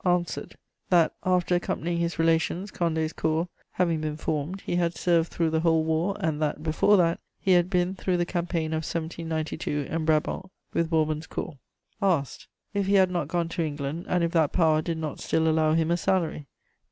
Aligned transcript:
Answered: 0.03 0.55
That, 0.89 1.13
after 1.23 1.53
accompanying 1.53 1.99
his 1.99 2.17
relations, 2.17 2.71
Condé's 2.71 3.13
Corps 3.13 3.47
having 3.73 4.01
been 4.01 4.17
formed, 4.17 4.61
he 4.61 4.77
had 4.77 4.95
served 4.95 5.29
through 5.31 5.51
the 5.51 5.59
whole 5.59 5.83
war, 5.83 6.17
and 6.19 6.41
that, 6.41 6.63
before 6.63 6.97
that, 6.97 7.19
he 7.39 7.51
had 7.51 7.69
been 7.69 7.93
through 7.93 8.17
the 8.17 8.25
campaign 8.25 8.73
of 8.73 8.77
1792, 8.77 9.85
in 9.87 10.05
Brabant, 10.05 10.47
with 10.73 10.89
Bourbon's 10.89 11.27
Corps. 11.27 11.59
Asked: 12.01 12.47
If 12.73 12.87
he 12.87 12.95
had 12.95 13.11
not 13.11 13.27
gone 13.27 13.47
to 13.49 13.63
England, 13.63 14.07
and 14.09 14.23
if 14.23 14.31
that 14.31 14.51
Power 14.53 14.81
did 14.81 14.97
not 14.97 15.19
still 15.19 15.47
allow 15.47 15.73
him 15.73 15.91
a 15.91 15.97
salary? 15.97 16.47